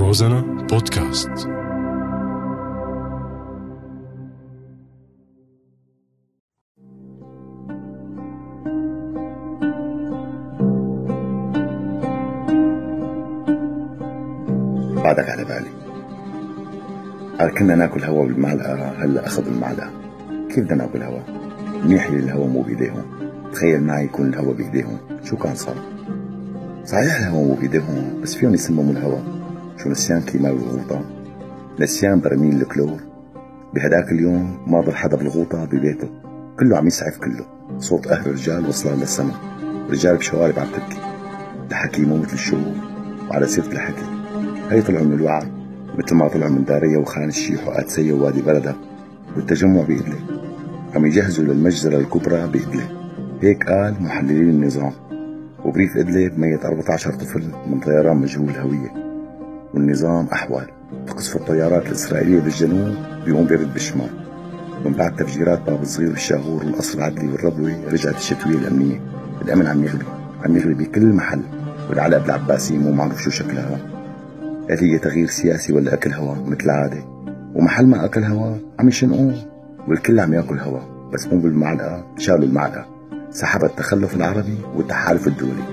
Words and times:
روزانا 0.00 0.40
بودكاست. 0.40 1.28
بعدك 15.04 15.28
على 15.28 15.44
بالي. 15.44 15.70
قال 17.40 17.54
كنا 17.54 17.74
ناكل 17.74 18.04
هوا 18.04 18.26
بالمعلقة 18.26 18.74
هلا 18.74 19.26
أخذ 19.26 19.46
المعلقة؟ 19.46 19.90
كيف 20.48 20.64
بدنا 20.64 20.74
ناكل 20.74 21.02
هوا؟ 21.02 21.20
منيح 21.84 22.06
اللي 22.06 22.18
الهوا 22.18 22.48
مو 22.48 22.62
بإيديهم. 22.62 23.02
تخيل 23.52 23.82
معي 23.82 24.04
يكون 24.04 24.28
الهوا 24.28 24.54
بإيديهم. 24.54 24.98
شو 25.24 25.36
كان 25.36 25.54
صار؟ 25.54 25.76
صحيح 26.84 27.16
الهوا 27.16 27.44
مو 27.44 27.54
بإيديهم 27.54 28.20
بس 28.22 28.34
فيهم 28.34 28.54
يسمموا 28.54 28.92
الهوا. 28.92 29.39
شو 29.82 29.88
نسيان 29.88 30.22
كيماوي 30.22 30.58
الغوطة؟ 30.58 31.04
نسيان 31.80 32.20
برميل 32.20 32.62
الكلور؟ 32.62 33.00
بهداك 33.74 34.12
اليوم 34.12 34.58
ما 34.66 34.80
ضل 34.80 34.94
حدا 34.94 35.16
بالغوطة 35.16 35.64
ببيته. 35.64 36.08
كله 36.58 36.76
عم 36.76 36.86
يسعف 36.86 37.18
كله. 37.18 37.46
صوت 37.78 38.06
أهل 38.06 38.26
الرجال 38.26 38.68
وصلان 38.68 38.98
للسما. 38.98 39.32
رجال 39.90 40.16
بشوارب 40.16 40.58
عم 40.58 40.66
تبكي. 40.66 41.00
الحكي 41.70 42.02
يموت 42.02 42.32
الشعور 42.32 42.74
وعلى 43.30 43.46
سيرة 43.46 43.66
الحكي. 43.66 44.04
هي 44.70 44.82
طلعوا 44.82 45.04
من 45.04 45.12
الوعي 45.12 45.52
مثل 45.98 46.14
ما 46.14 46.28
طلعوا 46.28 46.50
من 46.50 46.64
داريا 46.64 46.98
وخان 46.98 47.28
الشيح 47.28 47.68
وقادسية 47.68 48.12
ووادي 48.12 48.42
بلدة. 48.42 48.74
والتجمع 49.36 49.82
بإدلب 49.82 50.40
عم 50.94 51.06
يجهزوا 51.06 51.44
للمجزرة 51.44 51.98
الكبرى 51.98 52.46
بإدلب 52.46 52.88
هيك 53.42 53.68
قال 53.68 54.02
محللين 54.02 54.50
النظام. 54.50 54.92
وبريف 55.64 55.96
إدلب 55.96 56.38
ميت 56.38 56.64
14 56.64 57.14
طفل 57.14 57.42
من 57.66 57.80
طيران 57.80 58.16
مجهول 58.16 58.48
الهوية 58.48 59.09
والنظام 59.74 60.26
أحوال. 60.32 60.66
تقصف 61.06 61.36
الطيارات 61.36 61.86
الإسرائيلية 61.86 62.40
بالجنوب 62.40 62.94
بيقوم 63.24 63.46
بيرد 63.46 63.72
بالشمال. 63.72 64.10
من 64.84 64.92
بعد 64.92 65.16
تفجيرات 65.16 65.60
باب 65.66 65.82
الصغير 65.82 66.10
والشاغور 66.10 66.64
والقصر 66.64 66.98
العدلي 66.98 67.28
والربوي 67.32 67.74
رجعت 67.84 68.16
الشتوية 68.16 68.54
الأمنية. 68.54 69.00
الأمن 69.42 69.66
عم 69.66 69.84
يغلي 69.84 70.04
عم 70.44 70.56
يغلي 70.56 70.74
بكل 70.74 71.06
محل. 71.06 71.40
والعلقة 71.90 72.22
بالعباسية 72.22 72.78
مو 72.78 72.92
معروف 72.92 73.20
شو 73.20 73.30
شكلها. 73.30 73.78
هل 74.70 74.78
هي 74.78 74.98
تغيير 74.98 75.26
سياسي 75.26 75.72
ولا 75.72 75.94
أكل 75.94 76.12
هوا؟ 76.12 76.34
مثل 76.34 76.64
العادة. 76.64 77.04
ومحل 77.54 77.86
ما 77.86 78.04
أكل 78.04 78.24
هوا 78.24 78.56
عم 78.78 78.88
يشنقوه. 78.88 79.34
والكل 79.88 80.20
عم 80.20 80.34
يأكل 80.34 80.58
هوا 80.58 80.80
بس 81.12 81.26
مو 81.26 81.38
بالمعلقة 81.38 82.04
شالوا 82.18 82.44
المعلقة. 82.44 82.86
سحب 83.30 83.64
التخلف 83.64 84.16
العربي 84.16 84.58
والتحالف 84.74 85.26
الدولي. 85.26 85.64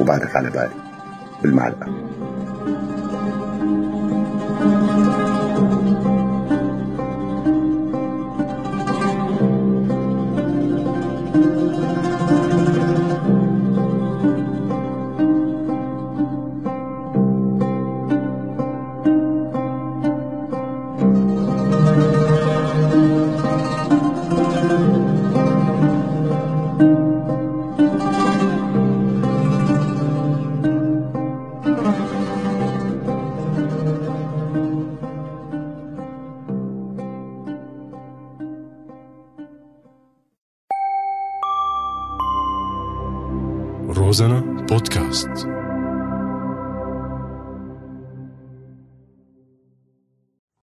وبعدك 0.00 0.36
على 0.36 0.50
بالي 0.50 0.70
بالمعلقة. 1.42 2.08
روزانا 43.88 44.40
بودكاست 44.40 45.57